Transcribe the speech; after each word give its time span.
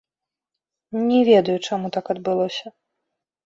Не 1.11 1.19
ведаю, 1.29 1.57
чаму 1.67 1.87
так 1.99 2.05
адбылося. 2.17 2.77